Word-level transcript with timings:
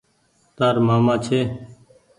تآر 0.55 0.75
مآمآ 0.85 1.15
ڇي۔ 1.25 1.39